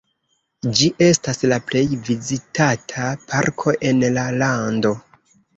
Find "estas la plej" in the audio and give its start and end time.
1.07-1.83